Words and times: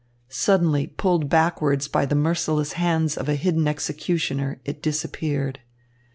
Suddenly, 0.29 0.87
pulled 0.87 1.29
backwards 1.29 1.87
by 1.87 2.07
the 2.07 2.15
merciless 2.15 2.73
hands 2.73 3.15
of 3.15 3.29
a 3.29 3.35
hidden 3.35 3.67
executioner, 3.67 4.59
it 4.65 4.81
disappeared. 4.81 5.59